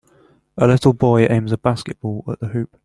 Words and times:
A 0.57 0.65
little 0.65 0.93
boy 0.93 1.25
aims 1.27 1.51
a 1.51 1.59
basketball 1.59 2.23
at 2.27 2.39
the 2.39 2.47
hoop. 2.47 2.75